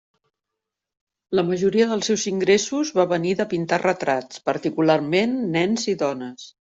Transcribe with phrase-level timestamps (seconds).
[1.39, 6.49] La majoria dels seus ingressos va venir de pintar retrats, particularment nens i dones.